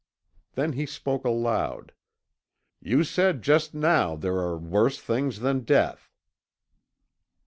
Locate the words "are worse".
4.37-4.99